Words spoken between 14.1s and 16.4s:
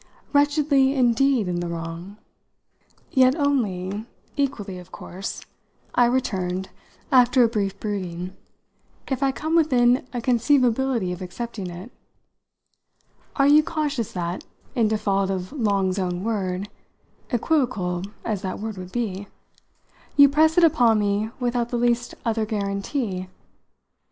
that, in default of Long's own